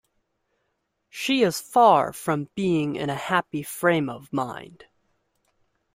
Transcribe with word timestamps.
She 1.11 1.43
is 1.43 1.61
far 1.61 2.11
from 2.11 2.49
being 2.55 2.95
in 2.95 3.11
a 3.11 3.15
happy 3.15 3.61
frame 3.61 4.09
of 4.09 4.33
mind. 4.33 4.85